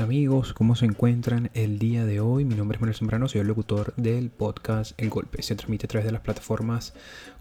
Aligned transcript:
Amigos, 0.00 0.54
¿cómo 0.54 0.74
se 0.74 0.86
encuentran 0.86 1.50
el 1.52 1.78
día 1.78 2.06
de 2.06 2.20
hoy? 2.20 2.44
Mi 2.44 2.54
nombre 2.54 2.76
es 2.76 2.80
Manuel 2.80 2.96
Zambrano, 2.96 3.28
soy 3.28 3.42
el 3.42 3.46
locutor 3.46 3.92
del 3.96 4.30
podcast 4.30 4.92
El 4.96 5.10
Golpe. 5.10 5.42
Se 5.42 5.54
transmite 5.54 5.84
a 5.84 5.88
través 5.88 6.06
de 6.06 6.12
las 6.12 6.22
plataformas 6.22 6.94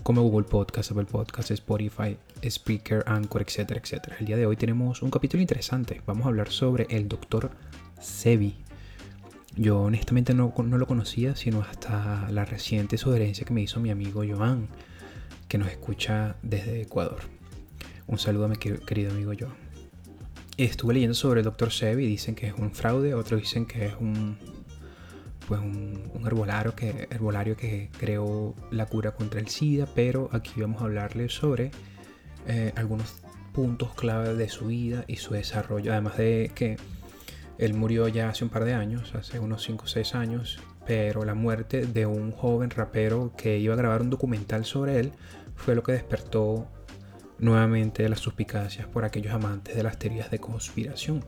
como 0.04 0.22
Google 0.24 0.48
Podcast, 0.48 0.92
Apple 0.92 1.06
Podcast, 1.06 1.52
Spotify, 1.52 2.18
Speaker, 2.44 3.04
Anchor, 3.08 3.44
etcétera, 3.44 3.80
etcétera. 3.82 4.18
El 4.20 4.26
día 4.26 4.38
de 4.38 4.46
hoy 4.46 4.58
tenemos 4.58 5.02
un 5.02 5.10
capítulo 5.12 5.42
interesante. 5.42 6.02
Vamos 6.06 6.26
a 6.26 6.30
hablar 6.30 6.50
sobre 6.50 6.88
el 6.90 7.08
doctor 7.08 7.52
Sebi. 8.02 8.58
Yo 9.56 9.80
honestamente 9.80 10.34
no, 10.34 10.54
no 10.58 10.78
lo 10.78 10.88
conocía, 10.88 11.36
sino 11.38 11.62
hasta 11.62 12.30
la 12.32 12.44
reciente 12.44 12.98
sugerencia 12.98 13.46
que 13.46 13.54
me 13.54 13.62
hizo 13.62 13.80
mi 13.80 13.92
amigo 13.92 14.24
Joan, 14.28 14.68
que 15.48 15.58
nos 15.58 15.70
escucha 15.70 16.36
desde 16.42 16.82
Ecuador. 16.82 17.22
Un 18.08 18.20
saludo 18.20 18.46
a 18.46 18.50
mi 18.50 18.58
querido 18.58 19.12
amigo 19.12 19.32
Joan 19.40 19.71
estuve 20.66 20.94
leyendo 20.94 21.16
sobre 21.16 21.42
el 21.42 21.46
Dr. 21.46 21.72
Sebi 21.72 22.06
dicen 22.06 22.36
que 22.36 22.48
es 22.48 22.54
un 22.54 22.72
fraude, 22.72 23.14
otros 23.14 23.42
dicen 23.42 23.66
que 23.66 23.88
es 23.88 23.94
un, 24.00 24.38
pues 25.48 25.60
un, 25.60 26.22
herbolario, 26.26 26.76
que, 26.76 27.08
herbolario 27.10 27.56
que 27.56 27.90
creó 27.98 28.56
la 28.72 28.86
cura 28.86 29.12
contra 29.12 29.40
el 29.40 29.48
SIDA, 29.48 29.88
pero 29.94 30.30
aquí 30.32 30.62
vamos 30.62 30.82
a 30.82 30.86
hablarle 30.86 31.30
sobre 31.30 31.72
eh, 32.48 32.74
algunos 32.76 33.22
puntos 33.54 33.94
clave 33.96 34.36
de 34.36 34.50
su 34.50 34.68
vida 34.68 35.04
y 35.08 35.18
su 35.18 35.34
desarrollo, 35.34 35.92
además 35.92 36.18
de 36.18 36.52
que 36.54 36.78
él 37.58 37.74
murió 37.74 38.08
ya 38.08 38.30
hace 38.30 38.44
un 38.44 38.50
par 38.50 38.66
de 38.66 38.74
años, 38.74 39.14
hace 39.16 39.40
unos 39.40 39.64
5 39.64 39.84
o 39.84 39.88
6 39.88 40.16
años, 40.16 40.60
pero 40.86 41.26
la 41.26 41.36
muerte 41.36 41.86
de 41.86 42.06
un 42.06 42.32
joven 42.32 42.70
rapero 42.70 43.34
que 43.38 43.60
iba 43.60 43.74
a 43.74 43.78
grabar 43.78 44.02
un 44.02 44.10
documental 44.10 44.66
sobre 44.66 45.00
él 45.00 45.12
fue 45.56 45.76
lo 45.76 45.84
que 45.84 45.92
despertó 45.92 46.68
nuevamente 47.42 48.08
las 48.08 48.20
suspicacias 48.20 48.88
por 48.88 49.04
aquellos 49.04 49.34
amantes 49.34 49.76
de 49.76 49.84
las 49.84 49.98
teorías 49.98 50.32
de 50.32 50.40
conspiración. 50.40 51.26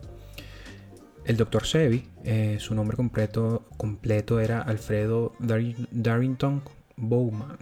El 1.25 1.37
Dr. 1.37 1.65
Sebi, 1.65 2.07
eh, 2.23 2.57
su 2.59 2.75
nombre 2.75 2.95
completo, 2.97 3.65
completo 3.77 4.39
era 4.39 4.61
Alfredo 4.61 5.33
Darrington 5.39 6.63
Bowman. 6.95 7.57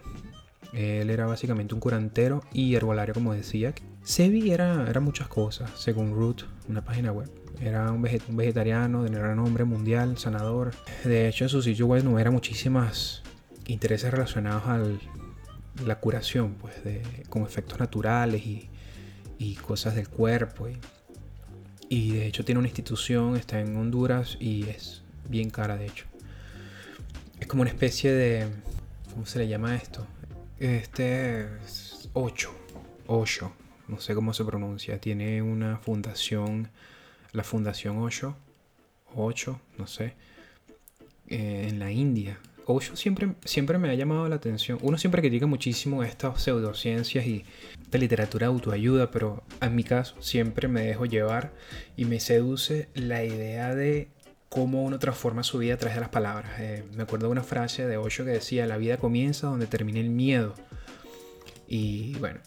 Él 0.74 1.10
era 1.10 1.26
básicamente 1.26 1.74
un 1.74 1.80
curantero 1.80 2.42
y 2.54 2.76
herbolario, 2.76 3.14
como 3.14 3.34
decía. 3.34 3.74
Sebi 4.04 4.52
era, 4.52 4.90
era 4.90 5.00
muchas 5.00 5.28
cosas, 5.28 5.72
según 5.76 6.16
Root, 6.16 6.44
una 6.70 6.84
página 6.84 7.12
web. 7.12 7.30
Era 7.62 7.92
un, 7.92 8.02
vegetariano 8.02 9.04
de 9.04 9.12
gran 9.12 9.36
nombre 9.36 9.64
mundial, 9.64 10.18
sanador. 10.18 10.72
De 11.04 11.28
hecho, 11.28 11.46
en 11.46 11.50
su 11.50 11.62
sitio 11.62 11.86
web 11.86 12.04
no 12.04 12.18
era 12.18 12.32
muchísimas 12.32 13.22
intereses 13.68 14.10
relacionados 14.10 14.66
al 14.66 15.00
la 15.86 16.00
curación, 16.00 16.56
pues, 16.56 16.84
de, 16.84 17.02
con 17.30 17.44
efectos 17.44 17.80
naturales 17.80 18.44
y, 18.46 18.68
cosas 19.62 19.96
del 19.96 20.08
cuerpo. 20.08 20.68
Y, 21.90 22.12
de 22.12 22.28
hecho 22.28 22.46
tiene 22.46 22.60
una 22.60 22.68
institución, 22.68 23.36
está 23.36 23.60
en 23.60 23.76
Honduras 23.76 24.38
y 24.40 24.70
es 24.70 25.04
bien 25.30 25.50
cara, 25.50 25.78
de 25.78 25.88
hecho. 25.88 26.06
Es 27.40 27.48
como 27.48 27.62
una 27.62 27.72
especie 27.72 28.12
de, 28.12 28.48
¿cómo 29.12 29.26
se 29.26 29.40
le 29.40 29.48
llama 29.48 29.76
esto? 29.76 30.06
Este, 30.60 31.48
8, 32.14 32.52
8, 33.08 33.54
no 33.88 34.00
sé 34.00 34.14
cómo 34.14 34.34
se 34.34 34.46
pronuncia. 34.46 35.00
Tiene 35.00 35.42
una 35.42 35.78
fundación, 35.78 36.70
la 37.32 37.44
Fundación 37.44 37.98
8, 37.98 38.36
8, 39.16 39.62
no 39.78 39.88
sé, 39.88 40.14
eh, 41.28 41.68
en 41.68 41.80
la 41.80 41.92
India 41.92 42.40
Osho 42.66 42.96
siempre, 42.96 43.34
siempre 43.46 43.78
me 43.78 43.90
ha 43.90 43.96
llamado 43.96 44.28
la 44.30 44.36
atención. 44.36 44.78
Uno 44.82 44.98
siempre 44.98 45.22
critica 45.22 45.48
muchísimo 45.48 46.04
estas 46.04 46.42
pseudociencias 46.42 47.26
y 47.26 47.46
de 47.90 48.00
literatura 48.00 48.48
autoayuda, 48.48 49.12
pero 49.12 49.44
en 49.62 49.76
mi 49.76 49.84
caso 49.84 50.16
siempre 50.22 50.68
me 50.68 50.82
dejo 50.82 51.06
llevar 51.06 51.54
y 51.98 52.06
me 52.06 52.20
seduce 52.20 52.90
la 52.94 53.24
idea 53.24 53.76
de 53.76 54.10
cómo 54.50 54.84
uno 54.84 55.00
transforma 55.00 55.44
su 55.44 55.60
vida 55.60 55.76
a 55.76 55.78
través 55.78 55.96
de 55.96 56.02
las 56.02 56.10
palabras. 56.10 56.60
Eh, 56.60 56.84
me 56.94 57.04
acuerdo 57.04 57.28
de 57.28 57.32
una 57.32 57.44
frase 57.44 57.88
de 57.88 57.98
Osho 57.98 58.26
que 58.26 58.32
decía, 58.32 58.68
la 58.68 58.78
vida 58.78 58.98
comienza 58.98 59.48
donde 59.48 59.68
termina 59.68 60.00
el 60.00 60.10
miedo. 60.10 60.56
Y 61.68 62.16
bueno, 62.16 62.42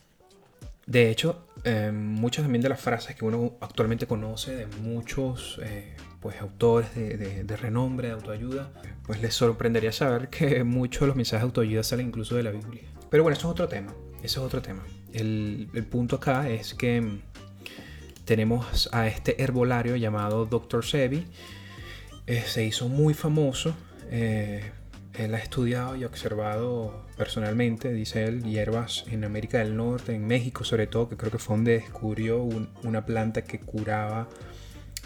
de 0.87 1.11
hecho, 1.11 1.47
eh, 1.65 1.91
muchas 1.93 2.45
también 2.45 2.61
de 2.61 2.69
las 2.69 2.81
frases 2.81 3.17
que 3.17 3.25
uno 3.25 3.55
actualmente 3.61 4.07
conoce 4.07 4.55
de 4.55 4.67
muchos 4.83 5.59
eh, 5.63 5.97
pues, 6.25 6.41
autores 6.41 6.95
de, 6.95 7.57
renombre, 7.59 8.09
de 8.09 8.15
autoayuda, 8.15 8.71
pues 9.03 9.21
les 9.21 9.35
sorprendería 9.35 9.93
saber 9.93 10.31
que 10.31 10.65
muchos 10.65 11.03
de 11.03 11.09
los 11.09 11.17
mensajes 11.17 11.43
de 11.43 11.45
autoayuda 11.45 11.83
salen 11.83 12.07
incluso 12.07 12.35
de 12.35 12.43
la 12.43 12.51
Biblia. 12.51 12.81
Pero 13.11 13.25
bueno, 13.25 13.37
eso 13.37 13.47
es 13.47 13.53
otro 13.53 13.69
tema. 13.69 13.93
Eso 14.23 14.41
es 14.41 14.47
otro 14.47 14.63
tema. 14.63 14.83
El, 15.13 15.69
punto 15.91 16.17
acá 16.17 16.49
es 16.49 16.73
que 16.73 17.21
tenemos 18.25 18.89
a 18.91 19.07
este 19.07 19.43
herbolario 19.43 19.97
llamado 19.97 20.47
Dr. 20.47 20.83
Sebi. 20.83 21.27
Eh, 22.27 22.43
se 22.47 22.65
hizo 22.65 22.89
muy 22.89 23.13
famoso. 23.13 23.75
Él 24.11 25.35
ha 25.35 25.39
estudiado 25.39 25.95
y 25.95 26.05
observado 26.05 27.05
personalmente, 27.19 27.93
dice 27.93 28.25
él, 28.25 28.45
hierbas 28.45 29.05
en 29.09 29.25
América 29.25 29.59
del 29.59 29.77
Norte, 29.77 30.15
en 30.15 30.27
México 30.27 30.65
sobre 30.65 30.87
todo, 30.87 31.11
que 31.11 31.19
creo 31.19 31.31
que 31.31 31.39
fue 31.39 31.57
donde 31.57 31.73
descubrió 31.73 32.43
una 32.83 33.05
planta 33.05 33.43
que 33.43 33.61
curaba 33.61 34.27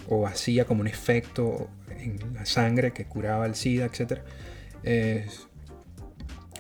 o 0.09 0.27
hacía 0.27 0.65
como 0.65 0.81
un 0.81 0.87
efecto 0.87 1.69
en 1.91 2.19
la 2.35 2.47
sangre 2.47 2.93
que 2.93 3.07
curaba 3.07 3.47
el 3.47 3.55
SIDA, 3.55 3.87
etc. 3.87 4.21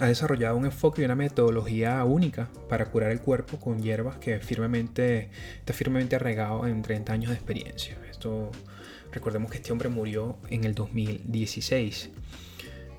ha 0.00 0.06
desarrollado 0.06 0.56
un 0.56 0.66
enfoque 0.66 1.02
y 1.02 1.04
una 1.04 1.14
metodología 1.14 2.04
única 2.04 2.48
para 2.68 2.86
curar 2.86 3.10
el 3.10 3.20
cuerpo 3.20 3.58
con 3.58 3.82
hierbas 3.82 4.18
que 4.18 4.38
firmemente, 4.40 5.30
está 5.58 5.72
firmemente 5.72 6.16
arraigado 6.16 6.66
en 6.66 6.82
30 6.82 7.12
años 7.12 7.30
de 7.30 7.36
experiencia. 7.36 7.96
Esto, 8.10 8.50
recordemos 9.12 9.50
que 9.50 9.56
este 9.56 9.72
hombre 9.72 9.88
murió 9.88 10.38
en 10.50 10.64
el 10.64 10.74
2016. 10.74 12.10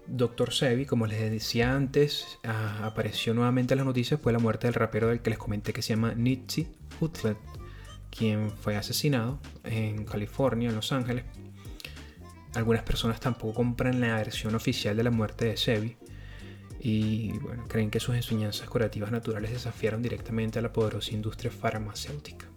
Dr. 0.07 0.51
Sebi, 0.51 0.85
como 0.85 1.05
les 1.05 1.29
decía 1.29 1.75
antes, 1.75 2.39
apareció 2.81 3.35
nuevamente 3.35 3.75
en 3.75 3.77
las 3.77 3.85
noticias 3.85 4.19
fue 4.19 4.33
la 4.33 4.39
muerte 4.39 4.65
del 4.65 4.73
rapero 4.73 5.09
del 5.09 5.21
que 5.21 5.29
les 5.29 5.37
comenté 5.37 5.71
que 5.71 5.83
se 5.83 5.93
llama 5.93 6.15
Nipsey 6.15 6.67
Hussle, 6.99 7.35
quien 8.09 8.51
fue 8.51 8.75
asesinado 8.75 9.39
en 9.63 10.05
California, 10.05 10.69
en 10.69 10.75
Los 10.75 10.91
Ángeles. 10.91 11.25
Algunas 12.55 12.83
personas 12.83 13.19
tampoco 13.19 13.53
compran 13.53 14.01
la 14.01 14.15
versión 14.15 14.55
oficial 14.55 14.97
de 14.97 15.03
la 15.03 15.11
muerte 15.11 15.45
de 15.45 15.57
Sebi 15.57 15.97
y 16.79 17.33
bueno, 17.39 17.65
creen 17.67 17.91
que 17.91 17.99
sus 17.99 18.15
enseñanzas 18.15 18.69
curativas 18.69 19.11
naturales 19.11 19.51
desafiaron 19.51 20.01
directamente 20.01 20.59
a 20.59 20.61
la 20.61 20.71
poderosa 20.71 21.13
industria 21.13 21.51
farmacéutica, 21.51 22.47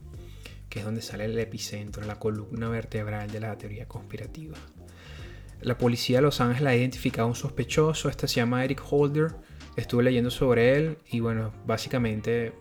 que 0.69 0.79
es 0.79 0.85
donde 0.85 1.03
sale 1.03 1.25
el 1.25 1.39
epicentro, 1.39 2.05
la 2.05 2.19
columna 2.19 2.69
vertebral 2.69 3.31
de 3.31 3.41
la 3.41 3.59
teoría 3.59 3.89
conspirativa. 3.89 4.57
La 5.61 5.77
policía 5.77 6.19
de 6.19 6.23
Los 6.23 6.41
Ángeles 6.41 6.69
ha 6.69 6.77
identificado 6.77 7.27
a 7.27 7.31
un 7.31 7.37
sospechoso, 7.37 8.09
este 8.09 8.29
se 8.29 8.37
llama 8.37 8.65
Eric 8.65 8.83
Holder. 8.89 9.35
Estuve 9.77 10.03
leyendo 10.03 10.31
sobre 10.31 10.77
él 10.77 10.99
y 11.11 11.21
bueno, 11.21 11.53
básicamente 11.67 12.53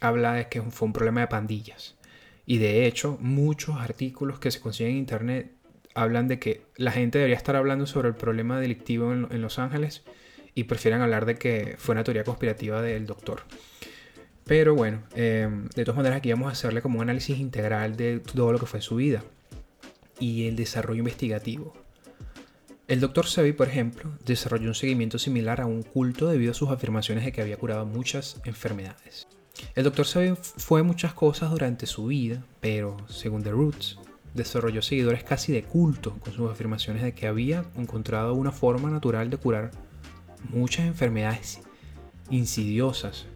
habla 0.00 0.34
de 0.34 0.48
que 0.48 0.62
fue 0.62 0.86
un 0.86 0.92
problema 0.92 1.20
de 1.20 1.26
pandillas. 1.28 1.96
Y 2.44 2.58
de 2.58 2.86
hecho, 2.86 3.18
muchos 3.20 3.76
artículos 3.76 4.38
que 4.38 4.50
se 4.50 4.60
consiguen 4.60 4.92
en 4.92 4.98
internet 4.98 5.52
hablan 5.94 6.28
de 6.28 6.38
que 6.38 6.62
la 6.76 6.90
gente 6.90 7.18
debería 7.18 7.36
estar 7.36 7.56
hablando 7.56 7.86
sobre 7.86 8.08
el 8.08 8.14
problema 8.14 8.58
delictivo 8.58 9.12
en, 9.12 9.42
Los 9.42 9.58
Ángeles 9.58 10.02
y 10.54 10.64
prefieren 10.64 11.00
hablar 11.00 11.26
de 11.26 11.36
que 11.36 11.76
fue 11.78 11.94
una 11.94 12.04
teoría 12.04 12.24
conspirativa 12.24 12.82
del 12.82 13.06
doctor. 13.06 13.42
Pero 14.44 14.74
bueno, 14.74 15.02
eh, 15.14 15.48
de 15.74 15.84
todas 15.84 15.96
maneras 15.96 16.18
aquí 16.18 16.30
vamos 16.30 16.48
a 16.48 16.52
hacerle 16.52 16.82
como 16.82 16.98
un 16.98 17.04
análisis 17.04 17.38
integral 17.38 17.96
de 17.96 18.18
todo 18.18 18.52
lo 18.52 18.58
que 18.58 18.66
fue 18.66 18.80
su 18.80 18.96
vida 18.96 19.22
y 20.18 20.46
el 20.48 20.56
desarrollo 20.56 20.98
investigativo. 20.98 21.74
El 22.88 23.00
Dr. 23.00 23.26
Sebi, 23.26 23.52
por 23.52 23.68
ejemplo, 23.68 24.10
desarrolló 24.26 24.68
un 24.68 24.74
seguimiento 24.74 25.18
similar 25.18 25.60
a 25.60 25.66
un 25.66 25.82
culto 25.82 26.28
debido 26.28 26.50
a 26.50 26.54
sus 26.54 26.70
afirmaciones 26.70 27.24
de 27.24 27.32
que 27.32 27.40
había 27.40 27.56
curado 27.56 27.86
muchas 27.86 28.40
enfermedades. 28.44 29.28
El 29.74 29.84
Dr. 29.84 30.06
Sebi 30.06 30.34
fue 30.36 30.82
muchas 30.82 31.14
cosas 31.14 31.50
durante 31.50 31.86
su 31.86 32.06
vida, 32.06 32.44
pero 32.60 32.96
según 33.08 33.42
The 33.42 33.50
Roots, 33.50 33.98
desarrolló 34.34 34.82
seguidores 34.82 35.24
casi 35.24 35.52
de 35.52 35.62
culto 35.62 36.18
con 36.20 36.32
sus 36.32 36.50
afirmaciones 36.50 37.02
de 37.02 37.14
que 37.14 37.26
había 37.26 37.64
encontrado 37.76 38.34
una 38.34 38.52
forma 38.52 38.90
natural 38.90 39.30
de 39.30 39.36
curar 39.36 39.70
muchas 40.50 40.86
enfermedades 40.86 41.60
insidiosas. 42.30 43.26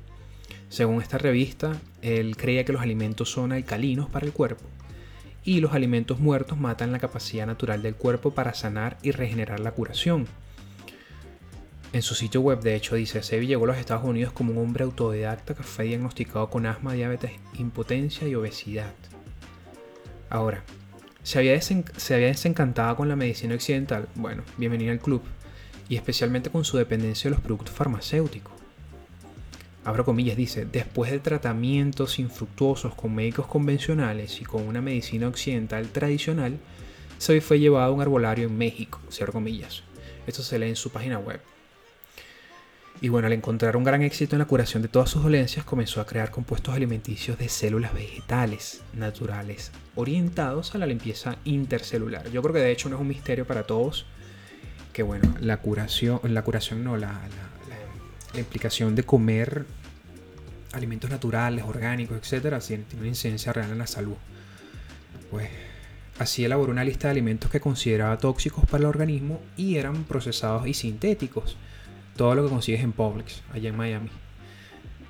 Según 0.68 1.00
esta 1.00 1.18
revista, 1.18 1.80
él 2.02 2.36
creía 2.36 2.64
que 2.64 2.72
los 2.72 2.82
alimentos 2.82 3.30
son 3.30 3.52
alcalinos 3.52 4.08
para 4.08 4.26
el 4.26 4.32
cuerpo 4.32 4.64
y 5.44 5.60
los 5.60 5.72
alimentos 5.72 6.18
muertos 6.18 6.58
matan 6.58 6.92
la 6.92 6.98
capacidad 6.98 7.46
natural 7.46 7.80
del 7.80 7.94
cuerpo 7.94 8.32
para 8.32 8.52
sanar 8.52 8.98
y 9.02 9.12
regenerar 9.12 9.60
la 9.60 9.70
curación. 9.70 10.26
En 11.92 12.02
su 12.02 12.14
sitio 12.14 12.40
web, 12.40 12.60
de 12.60 12.74
hecho, 12.74 12.96
dice, 12.96 13.22
Sebi 13.22 13.46
llegó 13.46 13.64
a 13.64 13.68
los 13.68 13.78
Estados 13.78 14.04
Unidos 14.04 14.32
como 14.32 14.52
un 14.52 14.58
hombre 14.58 14.84
autodidacta 14.84 15.54
que 15.54 15.62
fue 15.62 15.86
diagnosticado 15.86 16.50
con 16.50 16.66
asma, 16.66 16.92
diabetes, 16.92 17.30
impotencia 17.58 18.28
y 18.28 18.34
obesidad. 18.34 18.92
Ahora, 20.28 20.62
¿se 21.22 21.38
había, 21.38 21.58
¿se 21.60 22.14
había 22.14 22.26
desencantado 22.26 22.96
con 22.96 23.08
la 23.08 23.16
medicina 23.16 23.54
occidental? 23.54 24.08
Bueno, 24.16 24.42
bienvenido 24.58 24.92
al 24.92 24.98
club, 24.98 25.22
y 25.88 25.96
especialmente 25.96 26.50
con 26.50 26.64
su 26.64 26.76
dependencia 26.76 27.30
de 27.30 27.36
los 27.36 27.44
productos 27.44 27.74
farmacéuticos. 27.74 28.52
abro 29.84 30.04
comillas, 30.04 30.36
dice, 30.36 30.66
después 30.66 31.12
de 31.12 31.20
tratamientos 31.20 32.18
infructuosos 32.18 32.94
con 32.94 33.14
médicos 33.14 33.46
convencionales 33.46 34.40
y 34.40 34.44
con 34.44 34.66
una 34.66 34.82
medicina 34.82 35.28
occidental 35.28 35.88
tradicional, 35.88 36.58
Sebi 37.18 37.40
fue 37.40 37.60
llevado 37.60 37.86
a 37.86 37.94
un 37.94 38.02
arbolario 38.02 38.48
en 38.48 38.58
México, 38.58 39.00
cierro 39.10 39.32
comillas. 39.32 39.84
Esto 40.26 40.42
se 40.42 40.58
lee 40.58 40.68
en 40.68 40.76
su 40.76 40.90
página 40.90 41.18
web. 41.18 41.40
Y 43.00 43.08
bueno, 43.08 43.26
al 43.26 43.34
encontrar 43.34 43.76
un 43.76 43.84
gran 43.84 44.02
éxito 44.02 44.36
en 44.36 44.40
la 44.40 44.46
curación 44.46 44.82
de 44.82 44.88
todas 44.88 45.10
sus 45.10 45.22
dolencias, 45.22 45.64
comenzó 45.64 46.00
a 46.00 46.06
crear 46.06 46.30
compuestos 46.30 46.74
alimenticios 46.74 47.38
de 47.38 47.48
células 47.48 47.92
vegetales 47.92 48.82
naturales, 48.94 49.70
orientados 49.94 50.74
a 50.74 50.78
la 50.78 50.86
limpieza 50.86 51.36
intercelular. 51.44 52.30
Yo 52.30 52.40
creo 52.42 52.54
que 52.54 52.60
de 52.60 52.72
hecho 52.72 52.88
no 52.88 52.96
es 52.96 53.02
un 53.02 53.08
misterio 53.08 53.46
para 53.46 53.64
todos 53.64 54.06
que 54.94 55.02
bueno, 55.02 55.34
la 55.40 55.58
curación, 55.58 56.20
la 56.24 56.42
curación 56.42 56.82
no, 56.82 56.96
la, 56.96 57.20
la 58.32 58.40
implicación 58.40 58.94
de 58.94 59.02
comer 59.02 59.66
alimentos 60.72 61.10
naturales, 61.10 61.64
orgánicos, 61.64 62.18
etcétera, 62.18 62.60
tiene 62.60 62.84
una 62.98 63.08
incidencia 63.08 63.52
real 63.52 63.70
en 63.72 63.78
la 63.78 63.86
salud. 63.86 64.14
Pues 65.30 65.48
así 66.18 66.44
elaboró 66.44 66.72
una 66.72 66.84
lista 66.84 67.08
de 67.08 67.12
alimentos 67.12 67.50
que 67.50 67.60
consideraba 67.60 68.16
tóxicos 68.18 68.64
para 68.64 68.78
el 68.78 68.84
organismo 68.86 69.40
y 69.56 69.76
eran 69.76 70.04
procesados 70.04 70.66
y 70.66 70.74
sintéticos. 70.74 71.56
Todo 72.16 72.34
lo 72.34 72.44
que 72.44 72.50
consigues 72.50 72.82
en 72.82 72.92
Publix, 72.92 73.42
allá 73.52 73.68
en 73.68 73.76
Miami. 73.76 74.08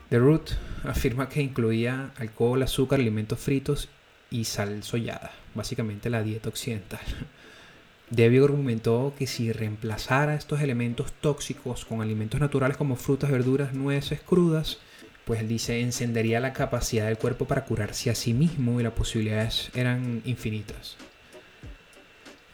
The 0.09 0.19
Root 0.19 0.51
afirma 0.85 1.29
que 1.29 1.41
incluía 1.41 2.11
alcohol, 2.17 2.63
azúcar, 2.63 3.01
alimentos 3.01 3.39
fritos 3.39 3.89
y 4.31 4.45
sal 4.45 4.83
soyada, 4.83 5.33
básicamente 5.55 6.11
la 6.11 6.23
dieta 6.23 6.49
occidental. 6.49 7.01
Debbie 8.11 8.43
argumentó 8.43 9.15
que 9.19 9.27
si 9.27 9.53
reemplazara 9.53 10.35
estos 10.35 10.61
elementos 10.61 11.13
tóxicos 11.13 11.85
con 11.85 12.03
alimentos 12.03 12.41
naturales 12.41 12.77
como 12.77 12.97
frutas, 12.97 13.31
verduras, 13.31 13.73
nueces 13.73 14.21
crudas, 14.21 14.79
pues 15.25 15.41
él 15.41 15.49
dice 15.49 15.81
encendería 15.81 16.39
la 16.39 16.53
capacidad 16.53 17.07
del 17.07 17.19
cuerpo 17.19 17.47
para 17.47 17.65
curarse 17.65 18.11
a 18.11 18.15
sí 18.15 18.33
mismo 18.33 18.81
y 18.81 18.85
las 18.85 18.93
posibilidades 18.93 19.71
eran 19.75 20.23
infinitas. 20.25 20.97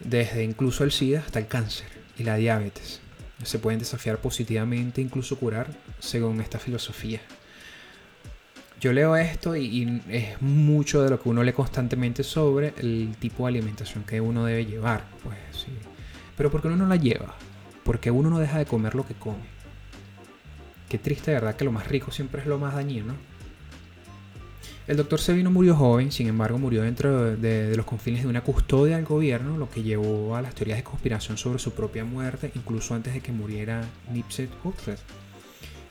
Desde 0.00 0.42
incluso 0.42 0.84
el 0.84 0.92
SIDA 0.92 1.20
hasta 1.20 1.38
el 1.38 1.46
cáncer 1.48 1.86
y 2.18 2.24
la 2.24 2.36
diabetes. 2.36 3.02
Se 3.44 3.58
pueden 3.58 3.78
desafiar 3.78 4.18
positivamente, 4.18 5.00
incluso 5.00 5.38
curar, 5.38 5.68
según 5.98 6.40
esta 6.40 6.58
filosofía 6.58 7.20
yo 8.82 8.92
leo 8.92 9.14
esto 9.14 9.54
y, 9.54 10.02
es 10.08 10.42
mucho 10.42 11.04
de 11.04 11.10
lo 11.10 11.22
que 11.22 11.28
uno 11.28 11.44
lee 11.44 11.52
constantemente 11.52 12.24
sobre 12.24 12.74
el 12.78 13.14
tipo 13.20 13.44
de 13.44 13.50
alimentación 13.50 14.02
que 14.02 14.20
uno 14.20 14.44
debe 14.44 14.66
llevar. 14.66 15.04
Pues 15.22 15.36
sí. 15.52 15.68
Pero 16.36 16.50
¿por 16.50 16.60
qué 16.60 16.66
uno 16.66 16.76
no 16.78 16.86
la 16.88 16.96
lleva? 16.96 17.36
Porque 17.84 18.10
uno 18.10 18.28
no 18.28 18.40
deja 18.40 18.58
de 18.58 18.66
comer 18.66 18.96
lo 18.96 19.06
que 19.06 19.14
come. 19.14 19.44
Qué 20.88 20.98
triste, 20.98 21.30
¿verdad? 21.30 21.54
Que 21.54 21.64
lo 21.64 21.70
más 21.70 21.86
rico 21.86 22.10
siempre 22.10 22.40
es 22.40 22.48
lo 22.48 22.58
más 22.58 22.74
dañino. 22.74 23.14
El 24.88 24.96
doctor 24.96 25.20
Sevino 25.20 25.50
murió 25.50 25.76
joven, 25.76 26.10
sin 26.10 26.26
embargo 26.26 26.58
murió 26.58 26.82
dentro 26.82 27.36
de, 27.36 27.76
los 27.76 27.86
confines 27.86 28.22
de 28.22 28.28
una 28.28 28.40
custodia 28.42 28.96
del 28.96 29.04
gobierno, 29.04 29.56
lo 29.56 29.70
que 29.70 29.82
llevó 29.82 30.34
a 30.34 30.42
las 30.42 30.54
teorías 30.54 30.78
de 30.78 30.84
conspiración 30.84 31.38
sobre 31.38 31.60
su 31.60 31.72
propia 31.72 32.04
muerte, 32.04 32.50
incluso 32.54 32.94
antes 32.94 33.14
de 33.14 33.20
que 33.20 33.30
muriera 33.30 33.84
Nipsey 34.10 34.48
Hussle 34.64 34.96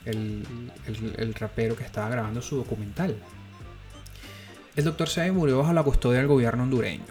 el, 0.05 1.33
rapero 1.35 1.75
que 1.75 1.85
estaba 1.85 2.09
grabando 2.09 2.41
su 2.41 2.57
documental. 2.57 3.15
El 4.75 4.83
doctor 4.83 5.07
Sebi 5.07 5.31
murió 5.31 5.59
bajo 5.59 5.73
la 5.73 5.83
custodia 5.83 6.19
del 6.19 6.27
gobierno 6.27 6.63
hondureño. 6.63 7.05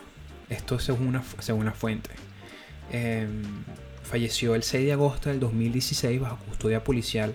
Esto 0.50 0.78
según 0.78 1.08
una, 1.08 1.22
según 1.38 1.62
una 1.62 1.72
fuente. 1.72 2.10
Em, 2.90 3.42
falleció 4.02 4.54
el 4.54 4.64
6 4.64 4.84
de 4.84 4.92
agosto 4.92 5.28
del 5.30 5.40
2016 5.40 6.20
bajo 6.20 6.36
custodia 6.44 6.82
policial 6.82 7.34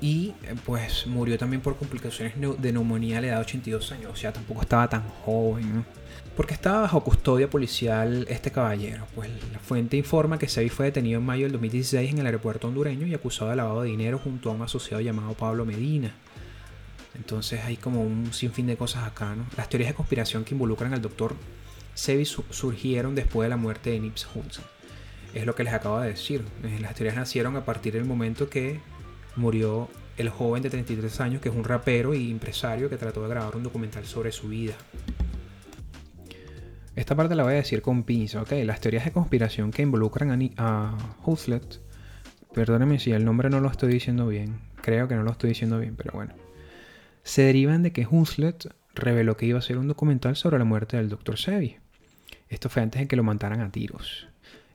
y 0.00 0.34
eh, 0.44 0.54
pues 0.64 1.06
murió 1.06 1.38
también 1.38 1.60
por 1.60 1.76
complicaciones 1.76 2.34
de 2.36 2.72
neumonía 2.72 3.18
a 3.18 3.20
la 3.20 3.26
edad 3.28 3.36
de 3.36 3.42
82 3.42 3.92
años. 3.92 4.12
O 4.12 4.16
sea, 4.16 4.32
tampoco 4.32 4.62
estaba 4.62 4.88
tan 4.88 5.08
joven. 5.24 5.84
Porque 6.36 6.54
estaba 6.54 6.82
bajo 6.82 7.02
custodia 7.02 7.50
policial 7.50 8.24
este 8.28 8.52
caballero. 8.52 9.06
Pues 9.14 9.28
la 9.52 9.58
fuente 9.58 9.96
informa 9.96 10.38
que 10.38 10.48
Sebi 10.48 10.68
fue 10.68 10.86
detenido 10.86 11.18
en 11.18 11.26
mayo 11.26 11.44
del 11.44 11.52
2016 11.52 12.12
en 12.12 12.18
el 12.18 12.26
aeropuerto 12.26 12.68
hondureño 12.68 13.06
y 13.06 13.14
acusado 13.14 13.50
de 13.50 13.56
lavado 13.56 13.82
de 13.82 13.88
dinero 13.88 14.18
junto 14.18 14.50
a 14.50 14.52
un 14.54 14.62
asociado 14.62 15.00
llamado 15.00 15.34
Pablo 15.34 15.64
Medina. 15.64 16.14
Entonces 17.16 17.64
hay 17.64 17.76
como 17.76 18.02
un 18.02 18.32
sinfín 18.32 18.68
de 18.68 18.76
cosas 18.76 19.02
acá, 19.02 19.34
¿no? 19.34 19.46
Las 19.56 19.68
teorías 19.68 19.90
de 19.90 19.94
conspiración 19.94 20.44
que 20.44 20.54
involucran 20.54 20.94
al 20.94 21.02
doctor 21.02 21.34
Sebi 21.94 22.24
surgieron 22.24 23.16
después 23.16 23.46
de 23.46 23.50
la 23.50 23.56
muerte 23.56 23.90
de 23.90 23.98
Nips 23.98 24.28
Hudson. 24.32 24.64
Es 25.34 25.44
lo 25.44 25.56
que 25.56 25.64
les 25.64 25.72
acabo 25.72 25.98
de 25.98 26.10
decir. 26.10 26.44
Eh, 26.62 26.78
las 26.80 26.94
teorías 26.94 27.16
nacieron 27.16 27.56
a 27.56 27.64
partir 27.64 27.94
del 27.94 28.04
momento 28.04 28.48
que 28.48 28.80
murió 29.38 29.88
el 30.18 30.28
joven 30.28 30.62
de 30.62 30.70
33 30.70 31.20
años, 31.20 31.40
que 31.40 31.48
es 31.48 31.54
un 31.54 31.64
rapero 31.64 32.14
y 32.14 32.30
empresario 32.30 32.90
que 32.90 32.96
trató 32.96 33.22
de 33.22 33.28
grabar 33.28 33.56
un 33.56 33.62
documental 33.62 34.04
sobre 34.04 34.32
su 34.32 34.48
vida. 34.48 34.74
Esta 36.96 37.14
parte 37.14 37.36
la 37.36 37.44
voy 37.44 37.52
a 37.52 37.56
decir 37.56 37.80
con 37.80 38.02
pinza, 38.02 38.42
¿ok? 38.42 38.50
Las 38.64 38.80
teorías 38.80 39.04
de 39.04 39.12
conspiración 39.12 39.70
que 39.70 39.82
involucran 39.82 40.52
a, 40.56 40.98
Huxlet, 41.24 41.80
perdónenme 42.52 42.98
si 42.98 43.12
el 43.12 43.24
nombre 43.24 43.48
no 43.50 43.60
lo 43.60 43.70
estoy 43.70 43.92
diciendo 43.92 44.26
bien, 44.26 44.58
creo 44.82 45.06
que 45.06 45.14
no 45.14 45.22
lo 45.22 45.30
estoy 45.30 45.50
diciendo 45.50 45.78
bien, 45.78 45.94
pero 45.94 46.10
bueno, 46.14 46.34
se 47.22 47.42
derivan 47.42 47.84
de 47.84 47.92
que 47.92 48.04
Huxlet 48.04 48.74
reveló 48.96 49.36
que 49.36 49.46
iba 49.46 49.58
a 49.58 49.60
hacer 49.60 49.78
un 49.78 49.86
documental 49.86 50.34
sobre 50.34 50.58
la 50.58 50.64
muerte 50.64 50.96
del 50.96 51.08
Dr. 51.08 51.38
Sebi. 51.38 51.76
Esto 52.48 52.68
fue 52.68 52.82
antes 52.82 53.00
de 53.00 53.06
que 53.06 53.14
lo 53.14 53.22
mataran 53.22 53.60
a 53.60 53.70
tiros. 53.70 54.26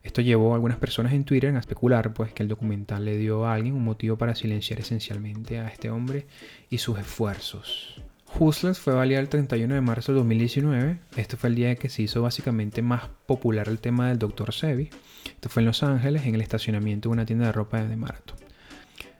Esto 0.04 0.22
llevó 0.22 0.52
a 0.52 0.56
algunas 0.56 0.78
personas 0.78 1.14
en 1.14 1.24
Twitter 1.24 1.56
a 1.56 1.60
especular 1.60 2.14
pues, 2.14 2.34
que 2.34 2.44
el 2.44 2.50
documental 2.50 3.06
le 3.06 3.18
dio 3.18 3.46
a 3.46 3.54
alguien 3.54 3.74
un 3.74 3.86
motivo 3.86 4.18
para 4.18 4.36
silenciar 4.36 4.82
esencialmente 4.82 5.60
a 5.60 5.70
este 5.70 5.90
hombre 5.90 6.28
y 6.70 6.80
sus 6.80 7.00
esfuerzos. 7.00 8.02
Useless 8.38 8.80
fue 8.80 8.94
valida 8.94 9.20
el 9.20 9.30
31 9.30 9.76
de 9.76 9.82
marzo 9.82 10.12
de 10.12 10.18
2019. 10.18 11.00
Este 11.16 11.38
fue 11.38 11.50
el 11.50 11.56
día 11.56 11.72
en 11.72 11.78
que 11.78 11.88
se 11.88 12.02
hizo 12.02 12.22
básicamente 12.22 12.82
más 12.82 13.08
popular 13.26 13.70
el 13.70 13.80
tema 13.80 14.10
del 14.10 14.20
Dr. 14.20 14.54
Sebi. 14.54 14.90
Esto 15.26 15.50
fue 15.50 15.62
en 15.62 15.68
Los 15.68 15.84
Ángeles, 15.84 16.26
en 16.26 16.36
el 16.36 16.42
estacionamiento 16.42 17.10
de 17.10 17.14
una 17.14 17.26
tienda 17.26 17.46
de 17.46 17.52
ropa 17.52 17.84
de 17.84 17.96
Marathon. 17.96 18.38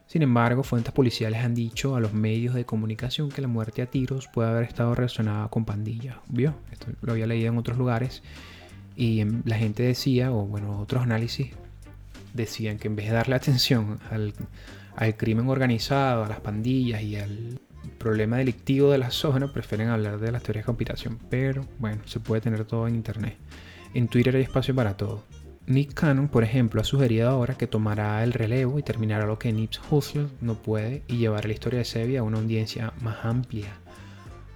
Sin 0.06 0.22
embargo, 0.22 0.62
fuentes 0.62 0.92
policiales 0.92 1.42
han 1.42 1.54
dicho 1.54 1.96
a 1.96 2.00
los 2.00 2.12
medios 2.12 2.54
de 2.54 2.66
comunicación 2.66 3.30
que 3.30 3.40
la 3.40 3.48
muerte 3.48 3.82
a 3.82 3.86
tiros 3.86 4.28
puede 4.28 4.50
haber 4.50 4.64
estado 4.64 4.94
relacionada 4.94 5.48
con 5.48 5.64
pandillas. 5.64 6.16
¿Vio? 6.28 6.54
Esto 6.70 6.88
lo 7.00 7.12
había 7.12 7.26
leído 7.26 7.48
en 7.48 7.58
otros 7.58 7.78
lugares. 7.78 8.22
Y 8.96 9.24
la 9.44 9.56
gente 9.56 9.82
decía, 9.82 10.32
o 10.32 10.46
bueno, 10.46 10.80
otros 10.80 11.02
análisis 11.02 11.50
decían 12.32 12.78
que 12.78 12.88
en 12.88 12.96
vez 12.96 13.06
de 13.06 13.14
darle 13.14 13.36
atención 13.36 13.98
al, 14.10 14.34
crimen 15.16 15.48
organizado, 15.48 16.24
a 16.24 16.28
las 16.28 16.40
pandillas 16.40 17.02
y 17.02 17.16
al 17.16 17.60
problema 17.98 18.38
delictivo 18.38 18.90
de 18.90 18.98
la 18.98 19.10
zona, 19.10 19.52
prefieren 19.52 19.88
hablar 19.88 20.18
de 20.18 20.32
las 20.32 20.42
teorías 20.42 20.64
de 20.64 20.66
conspiración. 20.66 21.18
Pero 21.30 21.66
bueno, 21.78 22.02
se 22.06 22.20
puede 22.20 22.42
tener 22.42 22.64
todo 22.64 22.86
en 22.86 22.94
internet. 22.94 23.36
En 23.94 24.08
Twitter 24.08 24.36
hay 24.36 24.42
espacio 24.42 24.74
para 24.74 24.96
todo. 24.96 25.24
Nick 25.66 25.94
Cannon, 25.94 26.28
por 26.28 26.44
ejemplo, 26.44 26.80
ha 26.80 26.84
sugerido 26.84 27.30
ahora 27.30 27.54
que 27.54 27.66
tomará 27.66 28.22
el 28.22 28.34
relevo 28.34 28.78
y 28.78 28.82
terminará 28.82 29.24
lo 29.24 29.38
que 29.38 29.52
Nips 29.52 29.80
Hussle 29.90 30.26
no 30.42 30.56
puede 30.56 31.02
y 31.08 31.16
llevará 31.16 31.48
la 31.48 31.54
historia 31.54 31.78
de 31.78 31.86
Sebi 31.86 32.16
a 32.16 32.22
una 32.22 32.38
audiencia 32.38 32.92
más 33.00 33.24
amplia. 33.24 33.72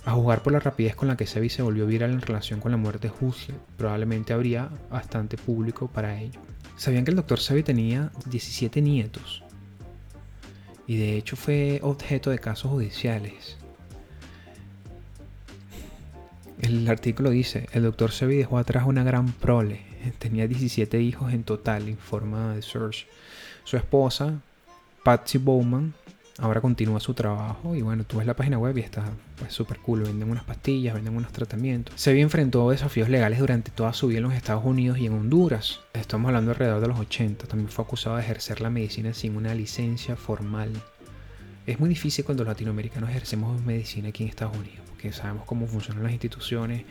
A 0.09 0.13
jugar 0.13 0.43
por 0.43 0.55
la 0.55 0.61
rapidez 0.61 0.97
con 0.97 1.09
la 1.09 1.19
que 1.19 1.27
Sebi 1.27 1.51
se 1.51 1.61
volvió 1.61 1.87
viral 1.87 2.13
en 2.13 2.23
relación 2.23 2.61
con 2.61 2.71
la 2.71 2.79
muerte 2.79 3.09
de 3.09 3.15
Hussle, 3.21 3.57
probablemente 3.77 4.33
habría 4.33 4.71
bastante 4.91 5.37
público 5.37 5.89
para 5.89 6.19
ello. 6.19 6.41
¿Sabían 6.79 7.05
que 7.05 7.11
el 7.11 7.17
Dr. 7.17 7.39
Sebi 7.39 7.63
tenía 7.63 8.11
17 8.27 8.81
nietos? 8.81 9.43
y 10.89 10.97
de 10.97 11.17
hecho 11.19 11.37
fue 11.37 11.81
objeto 11.83 12.31
de 12.31 12.39
casos 12.39 12.71
judiciales. 12.71 13.59
El 16.61 16.89
artículo 16.89 17.29
dice, 17.31 17.69
el 17.73 17.83
doctor 17.83 18.11
Sebi 18.11 18.37
dejó 18.37 18.57
atrás 18.57 18.85
una 18.87 19.05
gran 19.05 19.31
prole, 19.33 19.83
tenía 20.19 20.49
17 20.49 21.01
hijos 21.01 21.33
en 21.35 21.45
total, 21.45 21.91
informa 21.91 22.55
de 22.55 22.63
Search. 22.63 23.07
Su 23.65 23.77
esposa, 23.77 24.41
Patsy 25.05 25.37
Bowman, 25.37 25.93
ahora 26.39 26.61
continúa 26.61 27.01
su 27.01 27.15
trabajo 27.15 27.75
y 27.75 27.83
bueno, 27.83 28.05
tú 28.05 28.19
ves 28.19 28.27
la 28.27 28.35
página 28.35 28.59
web 28.59 28.77
y 28.79 28.81
está 28.81 29.05
pues 29.39 29.53
súper 29.53 29.79
cool, 29.79 30.03
venden 30.03 30.31
unas 30.31 30.45
pastillas, 30.45 30.95
venden 30.95 31.17
unos 31.17 31.33
tratamientos. 31.33 32.01
Se 32.01 32.19
enfrentó 32.19 32.69
a 32.69 32.73
desafíos 32.73 33.09
legales 33.09 33.41
durante 33.41 33.71
toda 33.71 33.93
su 33.93 34.07
vida 34.07 34.19
en 34.19 34.25
los 34.25 34.35
Estados 34.35 34.65
Unidos 34.65 34.99
y 34.99 35.07
en 35.07 35.15
Honduras. 35.15 35.81
Estamos 35.93 36.29
hablando 36.29 36.53
alrededor 36.53 36.81
de 36.81 36.89
los 36.89 36.99
80. 36.99 37.47
También 37.47 37.69
fue 37.69 37.85
acusado 37.85 38.17
de 38.17 38.23
ejercer 38.23 38.61
la 38.61 38.71
medicina 38.71 39.13
sin 39.13 39.37
una 39.37 39.55
licencia 39.55 40.17
formal. 40.17 40.71
Es 41.67 41.81
muy 41.81 41.89
difícil 41.89 42.25
cuando 42.25 42.45
los 42.45 42.53
latinoamericanos 42.53 43.11
ejercemos 43.11 43.61
medicina 43.63 44.09
aquí 44.09 44.23
en 44.23 44.31
Estados 44.31 44.57
Unidos, 44.57 44.81
porque 44.89 45.13
sabemos 45.13 45.45
cómo 45.45 45.67
funcionan 45.67 46.05
las 46.05 46.13
instituciones 46.13 46.85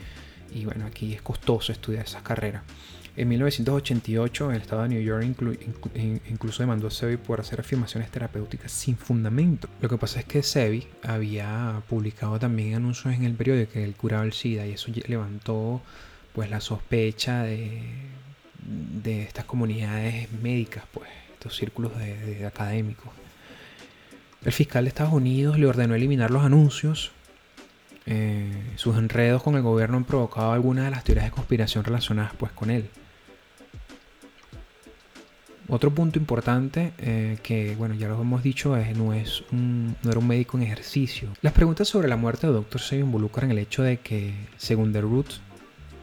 y 0.52 0.64
bueno, 0.64 0.86
aquí 0.86 1.14
es 1.14 1.22
costoso 1.22 1.72
estudiar 1.72 2.04
esas 2.04 2.22
carreras. 2.22 2.62
En 3.18 3.26
1988, 3.26 4.52
el 4.52 4.60
estado 4.62 4.82
de 4.84 4.90
New 4.90 5.02
York 5.02 5.24
incluso 6.30 6.62
demandó 6.62 6.86
a 6.86 6.90
Sebi 6.92 7.16
por 7.16 7.40
hacer 7.40 7.58
afirmaciones 7.58 8.12
terapéuticas 8.12 8.70
sin 8.70 8.96
fundamento. 8.96 9.68
Lo 9.80 9.88
que 9.88 9.98
pasa 9.98 10.20
es 10.20 10.24
que 10.24 10.44
Sebi 10.44 10.86
había 11.02 11.82
publicado 11.88 12.38
también 12.38 12.74
anuncios 12.74 13.12
en 13.12 13.24
el 13.24 13.34
periódico 13.34 13.72
que 13.72 13.82
él 13.82 13.96
curaba 13.96 14.22
el 14.22 14.32
SIDA 14.32 14.68
y 14.68 14.72
eso 14.74 14.92
levantó 15.08 15.82
pues 16.32 16.48
la 16.48 16.60
sospecha 16.60 17.42
de, 17.42 17.82
estas 19.04 19.44
comunidades 19.46 20.30
médicas, 20.40 20.84
pues 20.92 21.10
estos 21.32 21.56
círculos 21.56 21.98
de, 21.98 22.46
académicos. 22.46 23.10
El 24.44 24.52
fiscal 24.52 24.84
de 24.84 24.90
Estados 24.90 25.12
Unidos 25.12 25.58
le 25.58 25.66
ordenó 25.66 25.96
eliminar 25.96 26.30
los 26.30 26.44
anuncios. 26.44 27.10
Eh, 28.10 28.72
sus 28.76 28.96
enredos 28.96 29.42
con 29.42 29.54
el 29.56 29.60
gobierno 29.60 29.98
han 29.98 30.04
provocado 30.04 30.52
algunas 30.52 30.86
de 30.86 30.90
las 30.90 31.04
teorías 31.04 31.26
de 31.26 31.30
conspiración 31.30 31.84
relacionadas 31.84 32.32
pues 32.38 32.50
con 32.52 32.70
él. 32.70 32.88
Otro 35.68 35.92
punto 35.94 36.18
importante 36.18 36.94
eh, 36.96 37.36
que, 37.42 37.76
bueno, 37.76 37.94
ya 37.94 38.08
lo 38.08 38.18
hemos 38.18 38.42
dicho, 38.42 38.78
es, 38.78 38.96
no, 38.96 39.12
es 39.12 39.44
un, 39.52 39.94
no 40.02 40.10
era 40.10 40.18
un 40.18 40.26
médico 40.26 40.56
en 40.56 40.62
ejercicio. 40.62 41.28
Las 41.42 41.52
preguntas 41.52 41.86
sobre 41.88 42.08
la 42.08 42.16
muerte 42.16 42.46
de 42.46 42.54
Dr. 42.54 42.80
se 42.80 42.96
involucran 42.96 43.50
en 43.50 43.58
el 43.58 43.62
hecho 43.64 43.82
de 43.82 43.98
que, 43.98 44.32
según 44.56 44.94
The 44.94 45.02
Roots, 45.02 45.42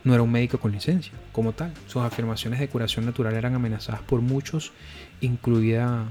no 0.03 0.13
era 0.13 0.21
un 0.21 0.31
médico 0.31 0.59
con 0.59 0.73
licencia, 0.73 1.13
como 1.31 1.53
tal. 1.53 1.73
Sus 1.87 2.03
afirmaciones 2.03 2.59
de 2.59 2.67
curación 2.67 3.05
natural 3.07 3.33
eran 3.33 3.55
amenazadas 3.55 4.01
por 4.01 4.21
muchos, 4.21 4.73
incluida 5.21 6.05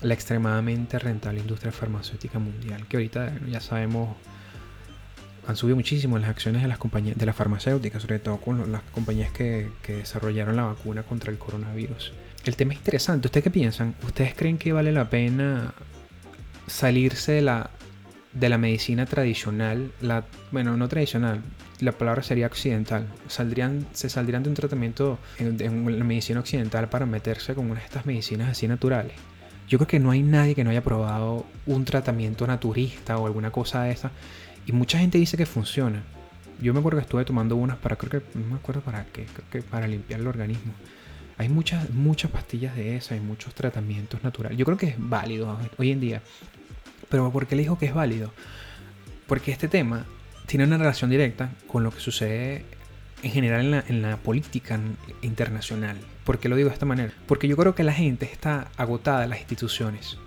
la 0.00 0.14
extremadamente 0.14 0.98
rentable 0.98 1.40
industria 1.40 1.72
farmacéutica 1.72 2.38
mundial, 2.38 2.86
que 2.86 2.96
ahorita 2.96 3.34
ya 3.50 3.60
sabemos 3.60 4.16
han 5.46 5.56
subido 5.56 5.76
muchísimo 5.76 6.18
las 6.18 6.30
acciones 6.30 6.62
de 6.62 6.68
las 6.68 6.78
compañías 6.78 7.16
de 7.16 7.26
las 7.26 7.36
farmacéuticas, 7.36 8.02
sobre 8.02 8.18
todo 8.18 8.38
con 8.38 8.70
las 8.72 8.82
compañías 8.92 9.30
que, 9.30 9.68
que 9.82 9.96
desarrollaron 9.96 10.56
la 10.56 10.64
vacuna 10.64 11.02
contra 11.02 11.30
el 11.30 11.38
coronavirus. 11.38 12.12
El 12.44 12.56
tema 12.56 12.72
es 12.72 12.78
interesante. 12.78 13.26
¿Ustedes 13.26 13.44
qué 13.44 13.50
piensan? 13.50 13.94
¿Ustedes 14.04 14.34
creen 14.34 14.58
que 14.58 14.72
vale 14.72 14.92
la 14.92 15.10
pena 15.10 15.74
salirse 16.66 17.32
de 17.32 17.42
la, 17.42 17.70
de 18.32 18.48
la 18.48 18.58
medicina 18.58 19.06
tradicional? 19.06 19.90
La, 20.00 20.24
bueno, 20.52 20.76
no 20.76 20.88
tradicional. 20.88 21.42
La 21.80 21.92
palabra 21.92 22.22
sería 22.22 22.46
occidental. 22.46 23.06
Saldrían, 23.28 23.86
se 23.92 24.08
saldrían 24.08 24.42
de 24.42 24.48
un 24.48 24.54
tratamiento 24.54 25.18
en, 25.38 25.60
en 25.60 25.98
la 25.98 26.04
medicina 26.04 26.40
occidental 26.40 26.88
para 26.88 27.04
meterse 27.04 27.54
con 27.54 27.70
una 27.70 27.80
de 27.80 27.86
estas 27.86 28.06
medicinas 28.06 28.50
así 28.50 28.68
naturales. 28.68 29.14
Yo 29.68 29.78
creo 29.78 29.88
que 29.88 29.98
no 29.98 30.12
hay 30.12 30.22
nadie 30.22 30.54
que 30.54 30.62
no 30.62 30.70
haya 30.70 30.84
probado 30.84 31.44
un 31.66 31.84
tratamiento 31.84 32.46
naturista 32.46 33.18
o 33.18 33.26
alguna 33.26 33.50
cosa 33.50 33.82
de 33.82 33.90
esa. 33.90 34.12
Y 34.66 34.72
mucha 34.72 34.98
gente 34.98 35.18
dice 35.18 35.36
que 35.36 35.46
funciona. 35.46 36.02
Yo 36.60 36.72
me 36.72 36.80
acuerdo 36.80 36.98
que 36.98 37.04
estuve 37.04 37.24
tomando 37.24 37.54
unas 37.56 37.76
para, 37.76 37.96
creo 37.96 38.10
que, 38.22 38.38
no 38.38 38.46
me 38.46 38.56
acuerdo 38.56 38.80
para 38.80 39.04
qué, 39.06 39.24
creo 39.26 39.48
que 39.50 39.62
para 39.62 39.86
limpiar 39.86 40.20
el 40.20 40.26
organismo. 40.26 40.72
Hay 41.38 41.48
muchas, 41.48 41.90
muchas 41.90 42.30
pastillas 42.30 42.74
de 42.74 42.96
esas, 42.96 43.12
hay 43.12 43.20
muchos 43.20 43.54
tratamientos 43.54 44.24
naturales. 44.24 44.58
Yo 44.58 44.64
creo 44.64 44.76
que 44.76 44.86
es 44.86 44.94
válido 44.98 45.58
hoy 45.76 45.92
en 45.92 46.00
día. 46.00 46.22
Pero 47.08 47.30
¿por 47.30 47.46
qué 47.46 47.56
le 47.56 47.62
digo 47.62 47.78
que 47.78 47.86
es 47.86 47.94
válido? 47.94 48.32
Porque 49.26 49.52
este 49.52 49.68
tema 49.68 50.04
tiene 50.46 50.64
una 50.64 50.78
relación 50.78 51.10
directa 51.10 51.50
con 51.66 51.84
lo 51.84 51.90
que 51.90 52.00
sucede 52.00 52.64
en 53.22 53.30
general 53.30 53.84
en 53.86 54.02
la, 54.02 54.16
política 54.16 54.80
internacional. 55.22 55.96
¿Por 56.24 56.38
qué 56.38 56.48
lo 56.48 56.56
digo 56.56 56.68
de 56.68 56.74
esta 56.74 56.86
manera? 56.86 57.12
Porque 57.26 57.48
yo 57.48 57.56
creo 57.56 57.74
que 57.74 57.84
la 57.84 57.92
gente 57.92 58.26
está 58.26 58.68
agotada 58.76 59.24
en 59.24 59.30
las 59.30 59.38
instituciones. 59.38 60.18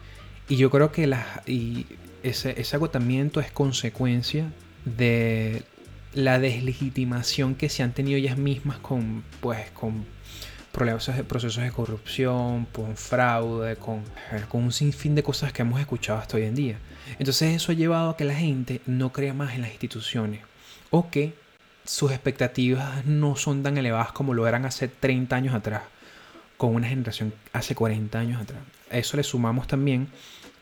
Y 0.47 0.55
yo 0.57 0.69
creo 0.69 0.91
que 0.91 1.09
y 1.45 1.85
ese, 2.23 2.59
ese 2.59 2.75
agotamiento 2.75 3.39
es 3.39 3.51
consecuencia 3.51 4.51
de 4.85 5.63
la 6.13 6.39
deslegitimación 6.39 7.55
que 7.55 7.69
se 7.69 7.83
han 7.83 7.93
tenido 7.93 8.17
ellas 8.17 8.37
mismas 8.37 8.77
con, 8.79 9.23
pues, 9.41 9.69
con 9.71 10.05
problemas 10.71 11.09
procesos 11.27 11.63
de 11.63 11.71
corrupción, 11.71 12.65
con 12.71 12.95
fraude, 12.95 13.75
con, 13.75 14.03
con 14.49 14.63
un 14.63 14.71
sinfín 14.71 15.15
de 15.15 15.23
cosas 15.23 15.51
que 15.51 15.61
hemos 15.61 15.79
escuchado 15.79 16.19
hasta 16.19 16.37
hoy 16.37 16.43
en 16.43 16.55
día. 16.55 16.77
Entonces 17.17 17.55
eso 17.55 17.71
ha 17.71 17.75
llevado 17.75 18.11
a 18.11 18.17
que 18.17 18.25
la 18.25 18.35
gente 18.35 18.81
no 18.85 19.11
crea 19.11 19.33
más 19.33 19.55
en 19.55 19.61
las 19.61 19.71
instituciones 19.71 20.41
o 20.91 21.09
que 21.09 21.33
sus 21.85 22.11
expectativas 22.11 23.05
no 23.05 23.35
son 23.35 23.63
tan 23.63 23.77
elevadas 23.77 24.11
como 24.11 24.33
lo 24.33 24.47
eran 24.47 24.65
hace 24.65 24.87
30 24.87 25.35
años 25.35 25.55
atrás, 25.55 25.81
con 26.57 26.75
una 26.75 26.87
generación 26.87 27.33
hace 27.51 27.73
40 27.73 28.19
años 28.19 28.41
atrás. 28.41 28.61
A 28.91 28.97
eso 28.97 29.17
le 29.17 29.23
sumamos 29.23 29.67
también 29.67 30.07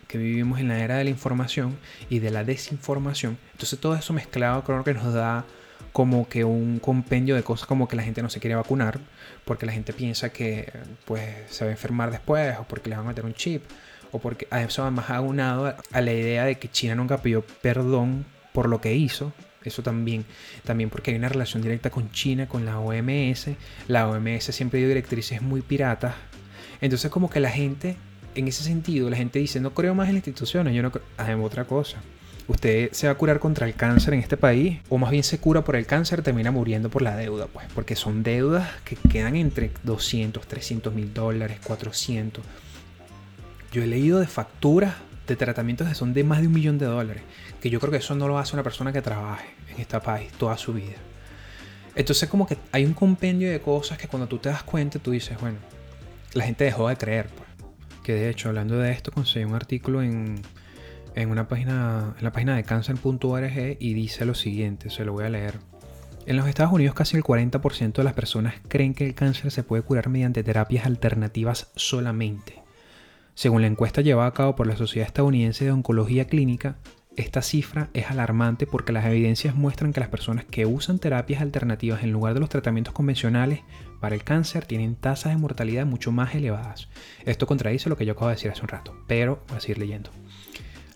que 0.07 0.17
vivimos 0.17 0.59
en 0.59 0.69
la 0.69 0.79
era 0.79 0.97
de 0.97 1.03
la 1.03 1.09
información 1.09 1.77
y 2.09 2.19
de 2.19 2.31
la 2.31 2.43
desinformación. 2.43 3.37
Entonces 3.53 3.79
todo 3.79 3.95
eso 3.95 4.13
mezclado 4.13 4.63
creo 4.63 4.83
que 4.83 4.93
nos 4.93 5.13
da 5.13 5.45
como 5.93 6.27
que 6.27 6.43
un 6.43 6.79
compendio 6.79 7.35
de 7.35 7.43
cosas 7.43 7.67
como 7.67 7.87
que 7.87 7.95
la 7.95 8.03
gente 8.03 8.21
no 8.21 8.29
se 8.29 8.39
quiere 8.39 8.55
vacunar 8.55 8.99
porque 9.45 9.65
la 9.65 9.71
gente 9.71 9.93
piensa 9.93 10.29
que 10.29 10.71
pues 11.05 11.23
se 11.49 11.65
va 11.65 11.69
a 11.69 11.73
enfermar 11.73 12.11
después 12.11 12.57
o 12.59 12.63
porque 12.63 12.89
le 12.89 12.95
van 12.95 13.05
a 13.05 13.09
meter 13.09 13.25
un 13.25 13.33
chip 13.33 13.63
o 14.11 14.19
porque 14.19 14.47
a 14.51 14.61
eso 14.61 14.83
además 14.83 15.09
ha 15.09 15.21
unado 15.21 15.75
a 15.91 16.01
la 16.01 16.13
idea 16.13 16.45
de 16.45 16.57
que 16.57 16.69
China 16.69 16.95
nunca 16.95 17.21
pidió 17.21 17.43
perdón 17.61 18.25
por 18.53 18.69
lo 18.69 18.79
que 18.79 18.95
hizo 18.95 19.33
eso 19.67 19.83
también, 19.83 20.25
también 20.63 20.89
porque 20.89 21.11
hay 21.11 21.17
una 21.17 21.29
relación 21.29 21.61
directa 21.61 21.89
con 21.89 22.11
China, 22.11 22.47
con 22.47 22.65
la 22.65 22.79
OMS. 22.79 23.49
La 23.87 24.07
OMS 24.07 24.45
siempre 24.45 24.79
dio 24.79 24.87
directrices 24.87 25.41
muy 25.41 25.61
piratas. 25.61 26.15
Entonces 26.81 27.11
como 27.11 27.29
que 27.29 27.39
la 27.39 27.49
gente, 27.49 27.97
en 28.37 28.47
ese 28.47 28.63
sentido, 28.63 29.09
la 29.09 29.17
gente 29.17 29.39
dice, 29.39 29.59
no 29.59 29.73
creo 29.73 29.95
más 29.95 30.09
en 30.09 30.15
las 30.15 30.27
instituciones, 30.27 30.73
yo 30.73 30.83
no 30.83 30.91
creo... 30.91 31.03
Otra 31.43 31.65
cosa 31.65 31.97
usted 32.47 32.91
se 32.93 33.07
va 33.07 33.13
a 33.13 33.17
curar 33.17 33.39
contra 33.39 33.67
el 33.67 33.75
cáncer 33.75 34.13
en 34.13 34.21
este 34.21 34.37
país, 34.37 34.79
o 34.89 34.97
más 34.97 35.11
bien 35.11 35.23
se 35.23 35.39
cura 35.39 35.63
por 35.63 35.75
el 35.75 35.85
cáncer, 35.85 36.21
termina 36.21 36.51
muriendo 36.51 36.89
por 36.89 37.01
la 37.01 37.15
deuda, 37.15 37.47
pues, 37.47 37.67
porque 37.73 37.95
son 37.95 38.23
deudas 38.23 38.69
que 38.85 38.95
quedan 38.95 39.35
entre 39.35 39.71
200, 39.83 40.47
300 40.47 40.93
mil 40.93 41.13
dólares, 41.13 41.59
400. 41.63 42.43
Yo 43.71 43.83
he 43.83 43.87
leído 43.87 44.19
de 44.19 44.27
facturas 44.27 44.95
de 45.27 45.35
tratamientos 45.35 45.87
que 45.89 45.95
son 45.95 46.13
de 46.13 46.23
más 46.23 46.39
de 46.39 46.47
un 46.47 46.53
millón 46.53 46.77
de 46.77 46.85
dólares, 46.85 47.23
que 47.61 47.69
yo 47.69 47.79
creo 47.79 47.91
que 47.91 47.97
eso 47.97 48.15
no 48.15 48.27
lo 48.27 48.39
hace 48.39 48.55
una 48.55 48.63
persona 48.63 48.93
que 48.93 49.01
trabaje 49.01 49.47
en 49.73 49.81
este 49.81 49.99
país 49.99 50.31
toda 50.33 50.57
su 50.57 50.73
vida. 50.73 50.95
Entonces 51.95 52.29
como 52.29 52.47
que 52.47 52.57
hay 52.71 52.85
un 52.85 52.93
compendio 52.93 53.51
de 53.51 53.59
cosas 53.59 53.97
que 53.97 54.07
cuando 54.07 54.27
tú 54.27 54.37
te 54.37 54.49
das 54.49 54.63
cuenta 54.63 54.99
tú 54.99 55.11
dices, 55.11 55.37
bueno, 55.41 55.57
la 56.33 56.45
gente 56.45 56.63
dejó 56.63 56.87
de 56.87 56.95
creer. 56.95 57.27
Pues. 57.27 57.46
Que 58.07 58.13
de 58.13 58.29
hecho, 58.29 58.47
hablando 58.47 58.79
de 58.79 58.93
esto, 58.93 59.11
conseguí 59.11 59.43
un 59.43 59.53
artículo 59.53 60.01
en 60.01 60.41
en, 61.13 61.29
una 61.29 61.49
página, 61.49 62.15
en 62.17 62.23
la 62.23 62.31
página 62.31 62.55
de 62.55 62.63
cancer.org 62.63 63.77
y 63.81 63.93
dice 63.93 64.23
lo 64.23 64.33
siguiente, 64.33 64.89
se 64.89 65.03
lo 65.03 65.11
voy 65.11 65.25
a 65.25 65.29
leer. 65.29 65.55
En 66.25 66.37
los 66.37 66.47
Estados 66.47 66.71
Unidos 66.71 66.95
casi 66.95 67.17
el 67.17 67.23
40% 67.23 67.91
de 67.91 68.03
las 68.05 68.13
personas 68.13 68.53
creen 68.69 68.93
que 68.93 69.05
el 69.05 69.13
cáncer 69.13 69.51
se 69.51 69.63
puede 69.63 69.83
curar 69.83 70.07
mediante 70.07 70.41
terapias 70.41 70.85
alternativas 70.85 71.69
solamente. 71.75 72.61
Según 73.33 73.59
la 73.59 73.67
encuesta 73.67 73.99
llevada 73.99 74.29
a 74.29 74.33
cabo 74.33 74.55
por 74.55 74.67
la 74.67 74.77
Sociedad 74.77 75.07
Estadounidense 75.07 75.65
de 75.65 75.71
Oncología 75.71 76.27
Clínica, 76.27 76.77
esta 77.17 77.41
cifra 77.41 77.89
es 77.93 78.09
alarmante 78.09 78.67
porque 78.67 78.93
las 78.93 79.05
evidencias 79.05 79.53
muestran 79.53 79.91
que 79.91 79.99
las 79.99 80.09
personas 80.09 80.45
que 80.45 80.65
usan 80.65 80.99
terapias 80.99 81.41
alternativas 81.41 82.03
en 82.03 82.13
lugar 82.13 82.35
de 82.35 82.39
los 82.39 82.49
tratamientos 82.49 82.93
convencionales 82.93 83.61
para 83.99 84.15
el 84.15 84.23
cáncer 84.23 84.65
tienen 84.65 84.95
tasas 84.95 85.33
de 85.33 85.39
mortalidad 85.39 85.85
mucho 85.85 86.11
más 86.11 86.35
elevadas. 86.35 86.89
Esto 87.25 87.47
contradice 87.47 87.89
lo 87.89 87.97
que 87.97 88.05
yo 88.05 88.13
acabo 88.13 88.27
de 88.27 88.35
decir 88.35 88.51
hace 88.51 88.61
un 88.61 88.67
rato, 88.69 88.95
pero 89.07 89.43
voy 89.47 89.57
a 89.57 89.61
seguir 89.61 89.79
leyendo. 89.79 90.09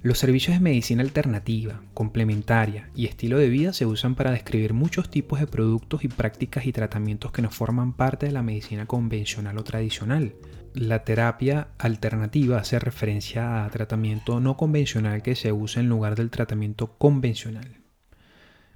Los 0.04 0.18
servicios 0.18 0.56
de 0.56 0.62
medicina 0.62 1.04
alternativa, 1.04 1.82
complementaria 1.94 2.90
y 2.96 3.06
estilo 3.06 3.38
de 3.38 3.50
vida 3.50 3.72
se 3.72 3.86
usan 3.86 4.16
para 4.16 4.32
describir 4.32 4.74
muchos 4.74 5.12
tipos 5.12 5.40
de 5.40 5.46
productos 5.46 6.04
y 6.04 6.08
prácticas 6.08 6.66
y 6.66 6.72
tratamientos 6.72 7.32
que 7.32 7.44
no 7.44 7.52
forman 7.52 7.94
parte 7.94 8.26
de 8.26 8.32
la 8.32 8.42
medicina 8.42 8.88
convencional 8.88 9.60
o 9.60 9.64
tradicional. 9.64 10.34
La 10.74 11.04
terapia 11.04 11.68
alternativa 11.78 12.58
hace 12.58 12.80
referencia 12.80 13.64
a 13.64 13.70
tratamiento 13.70 14.40
no 14.40 14.58
convencional 14.58 15.22
que 15.22 15.36
se 15.36 15.52
usa 15.52 15.82
en 15.82 15.90
lugar 15.90 16.16
del 16.16 16.32
tratamiento 16.32 16.98
convencional. 16.98 17.81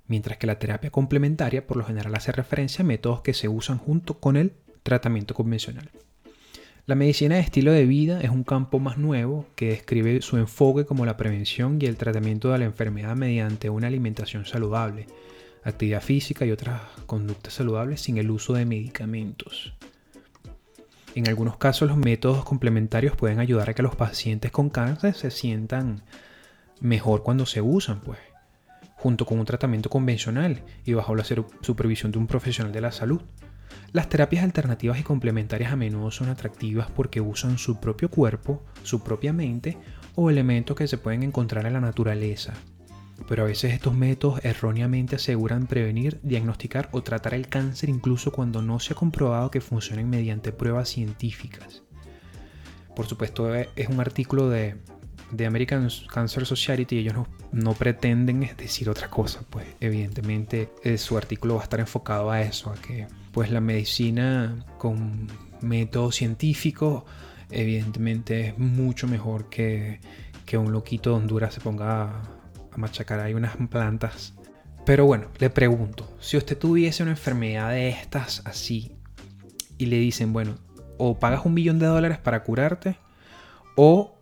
Mientras 0.08 0.38
que 0.38 0.48
la 0.48 0.60
terapia 0.60 0.92
complementaria 0.92 1.66
por 1.66 1.78
lo 1.78 1.86
general 1.86 2.14
hace 2.16 2.32
referencia 2.32 2.84
a 2.84 2.86
métodos 2.86 3.22
que 3.22 3.34
se 3.34 3.48
usan 3.48 3.78
junto 3.78 4.20
con 4.20 4.38
el 4.38 4.54
tratamiento 4.84 5.34
convencional. 5.34 5.90
La 6.88 6.94
medicina 6.94 7.36
de 7.36 7.42
estilo 7.42 7.72
de 7.72 7.88
vida 7.88 8.22
es 8.22 8.30
un 8.30 8.44
campo 8.44 8.80
más 8.80 9.00
nuevo 9.00 9.48
que 9.56 9.70
describe 9.70 10.22
su 10.22 10.38
enfoque 10.38 10.86
como 10.86 11.08
la 11.08 11.18
prevención 11.18 11.80
y 11.82 11.88
el 11.88 11.98
tratamiento 11.98 12.52
de 12.52 12.60
la 12.60 12.66
enfermedad 12.66 13.16
mediante 13.16 13.72
una 13.72 13.88
alimentación 13.88 14.46
saludable, 14.46 15.08
actividad 15.64 16.04
física 16.04 16.46
y 16.46 16.52
otras 16.52 16.82
conductas 17.08 17.56
saludables 17.56 18.02
sin 18.02 18.20
el 18.20 18.30
uso 18.30 18.54
de 18.54 18.66
medicamentos. 18.66 19.74
En 21.16 21.28
algunos 21.28 21.58
casos 21.58 21.88
los 21.88 21.98
métodos 21.98 22.46
complementarios 22.46 23.16
pueden 23.16 23.40
ayudar 23.40 23.72
a 23.72 23.74
que 23.74 23.82
los 23.82 23.96
pacientes 23.96 24.52
con 24.52 24.70
cáncer 24.70 25.16
se 25.16 25.32
sientan 25.32 26.04
mejor 26.82 27.24
cuando 27.24 27.48
se 27.48 27.62
usan, 27.62 28.02
pues, 28.02 28.20
junto 29.06 29.28
con 29.28 29.38
un 29.38 29.46
tratamiento 29.46 29.88
convencional 29.88 30.64
y 30.84 30.94
bajo 30.94 31.14
la 31.14 31.24
supervisión 31.62 32.12
de 32.12 32.18
un 32.18 32.26
profesional 32.26 32.74
de 32.74 32.82
la 32.82 32.92
salud. 32.92 33.22
Las 33.92 34.10
terapias 34.10 34.44
alternativas 34.44 35.00
y 35.00 35.04
complementarias 35.04 35.72
a 35.72 35.76
menudo 35.76 36.10
son 36.10 36.30
atractivas 36.30 36.90
porque 36.90 37.22
usan 37.22 37.60
su 37.60 37.80
propio 37.80 38.10
cuerpo, 38.10 38.66
su 38.82 39.04
propia 39.04 39.32
mente 39.32 39.78
o 40.16 40.32
elementos 40.32 40.76
que 40.76 40.88
se 40.88 40.98
pueden 40.98 41.22
encontrar 41.22 41.68
en 41.68 41.74
la 41.74 41.82
naturaleza. 41.82 42.56
Pero 43.30 43.44
a 43.44 43.46
veces 43.46 43.74
estos 43.74 43.94
métodos 43.94 44.44
erróneamente 44.44 45.18
aseguran 45.18 45.68
prevenir, 45.68 46.20
diagnosticar 46.24 46.90
o 46.92 47.04
tratar 47.04 47.36
el 47.36 47.48
cáncer 47.48 47.90
incluso 47.90 48.32
cuando 48.32 48.64
no 48.64 48.80
se 48.80 48.94
ha 48.94 48.96
comprobado 48.96 49.52
que 49.52 49.62
funcionen 49.62 50.10
mediante 50.10 50.52
pruebas 50.52 50.90
científicas. 50.90 51.84
Por 52.96 53.06
supuesto 53.06 53.54
es 53.54 53.88
un 53.88 54.00
artículo 54.00 54.50
de, 54.50 54.78
American 55.44 55.90
Cancer 56.12 56.46
Society 56.46 57.00
ellos 57.00 57.14
no, 57.14 57.28
no, 57.52 57.74
pretenden 57.74 58.50
decir 58.58 58.90
otra 58.90 59.10
cosa, 59.10 59.42
pues 59.50 59.66
evidentemente 59.80 60.70
eh, 60.84 60.98
su 60.98 61.18
artículo 61.18 61.56
va 61.56 61.62
a 61.62 61.64
estar 61.64 61.80
enfocado 61.80 62.32
a 62.32 62.42
eso, 62.42 62.70
a 62.70 62.76
que 62.76 63.08
pues 63.32 63.52
la 63.52 63.62
medicina 63.62 64.66
con 64.78 65.28
métodos 65.62 66.16
científicos 66.16 67.04
evidentemente 67.50 68.50
es 68.50 68.58
mucho 68.58 69.08
mejor 69.08 69.50
que, 69.50 70.00
que 70.46 70.58
un 70.58 70.72
loquito 70.72 71.10
de 71.10 71.16
Honduras 71.18 71.54
se 71.54 71.62
ponga 71.62 72.04
a, 72.04 72.22
a 72.72 72.78
machacar 72.78 73.20
ahí 73.20 73.34
unas 73.34 73.58
plantas. 73.70 74.34
Pero 74.86 75.06
bueno, 75.06 75.30
le 75.40 75.50
pregunto, 75.50 76.08
si 76.20 76.38
usted 76.38 76.58
tuviese 76.58 77.02
una 77.02 77.14
enfermedad 77.14 77.72
de 77.72 77.90
estas 77.90 78.44
así 78.46 78.92
y 79.78 79.88
le 79.88 79.98
dicen, 79.98 80.32
bueno, 80.32 80.58
o 80.98 81.20
pagas 81.20 81.46
un 81.46 81.54
millón 81.54 81.80
de 81.80 81.88
dólares 81.88 82.18
para 82.18 82.44
curarte 82.44 82.98
o 83.76 84.15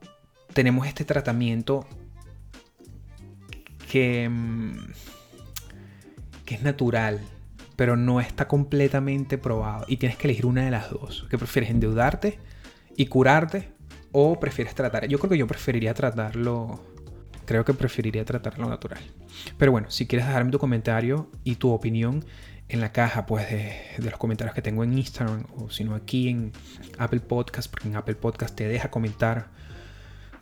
tenemos 0.53 0.88
este 0.88 1.05
tratamiento 1.05 1.86
que, 3.91 4.29
mm, 4.29 4.91
que 6.45 6.55
es 6.55 6.63
natural, 6.63 7.22
pero 7.75 7.95
no 7.95 8.22
está 8.22 8.48
completamente 8.48 9.38
probado 9.38 9.86
y 9.88 9.98
tienes 9.98 10.17
que 10.17 10.27
elegir 10.27 10.45
una 10.45 10.63
de 10.63 10.72
las 10.72 10.89
dos. 10.89 11.27
¿Qué 11.29 11.38
prefieres, 11.38 11.69
endeudarte 11.69 12.39
y 12.95 13.07
curarte 13.07 13.69
o 14.12 14.39
prefieres 14.39 14.75
tratar? 14.75 15.07
Yo 15.07 15.19
creo 15.19 15.29
que 15.29 15.38
yo 15.38 15.48
preferiría 15.48 15.93
tratarlo, 15.93 16.83
creo 17.45 17.65
que 17.65 17.74
preferiría 17.74 18.25
tratarlo 18.25 18.69
natural. 18.69 19.01
Pero 19.57 19.72
bueno, 19.72 19.89
si 19.89 20.07
quieres 20.07 20.27
dejarme 20.27 20.51
tu 20.51 20.60
comentario 20.60 21.29
y 21.43 21.55
tu 21.55 21.72
opinión 21.72 22.24
en 22.69 22.79
la 22.79 22.91
caja 22.91 23.25
pues 23.25 23.50
de, 23.50 23.75
de, 23.98 24.10
los 24.10 24.17
comentarios 24.17 24.55
que 24.55 24.62
tengo 24.62 24.83
en 24.83 24.98
Instagram 24.98 25.45
o 25.57 25.69
si 25.69 25.83
no 25.83 25.95
aquí 25.95 26.29
en 26.29 26.51
Apple 26.98 27.19
Podcast, 27.19 27.69
porque 27.69 27.89
en 27.89 27.95
Apple 27.95 28.15
Podcast 28.15 28.55
te 28.55 28.67
deja 28.67 28.89
comentar 28.89 29.50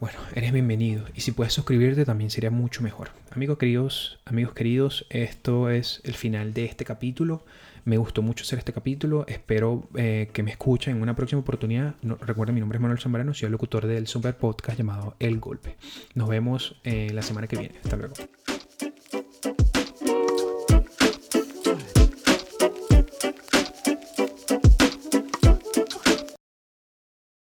bueno, 0.01 0.17
eres 0.33 0.51
bienvenido. 0.51 1.05
Y 1.13 1.21
si 1.21 1.31
puedes 1.31 1.53
suscribirte 1.53 2.05
también 2.05 2.31
sería 2.31 2.49
mucho 2.49 2.81
mejor. 2.81 3.11
Amigos 3.29 3.59
queridos, 3.59 4.17
amigos 4.25 4.55
queridos, 4.55 5.05
esto 5.11 5.69
es 5.69 6.01
el 6.03 6.15
final 6.15 6.55
de 6.55 6.65
este 6.65 6.85
capítulo. 6.85 7.45
Me 7.85 7.97
gustó 7.97 8.23
mucho 8.23 8.43
hacer 8.43 8.57
este 8.57 8.73
capítulo. 8.73 9.25
Espero 9.27 9.87
eh, 9.93 10.31
que 10.33 10.41
me 10.41 10.49
escuchen 10.49 10.97
en 10.97 11.03
una 11.03 11.15
próxima 11.15 11.41
oportunidad. 11.41 11.93
No, 12.01 12.15
recuerden, 12.15 12.55
mi 12.55 12.61
nombre 12.61 12.77
es 12.77 12.81
Manuel 12.81 12.99
Zambrano, 12.99 13.35
soy 13.35 13.45
el 13.45 13.51
locutor 13.51 13.85
del 13.85 14.07
super 14.07 14.35
podcast 14.35 14.75
llamado 14.75 15.15
El 15.19 15.39
Golpe. 15.39 15.77
Nos 16.15 16.27
vemos 16.27 16.81
eh, 16.83 17.11
la 17.13 17.21
semana 17.21 17.45
que 17.45 17.57
viene. 17.57 17.75
Hasta 17.83 17.95
luego. 17.95 18.15